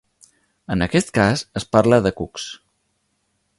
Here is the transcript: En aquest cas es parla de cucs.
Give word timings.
En 0.75 0.81
aquest 0.85 1.11
cas 1.17 1.45
es 1.61 1.69
parla 1.77 2.01
de 2.07 2.15
cucs. 2.21 2.49